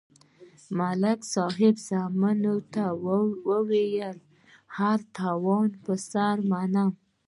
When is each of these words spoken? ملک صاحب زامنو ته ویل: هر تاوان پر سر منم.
ملک 0.77 1.19
صاحب 1.33 1.75
زامنو 1.87 2.55
ته 2.73 2.83
ویل: 3.69 4.17
هر 4.77 4.99
تاوان 5.17 5.69
پر 5.83 5.97
سر 6.11 6.35
منم. 6.49 6.91